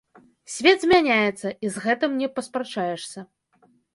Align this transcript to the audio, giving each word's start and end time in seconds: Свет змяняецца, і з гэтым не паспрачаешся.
Свет 0.53 0.79
змяняецца, 0.85 1.47
і 1.67 1.71
з 1.75 1.85
гэтым 1.85 2.11
не 2.23 2.31
паспрачаешся. 2.39 3.19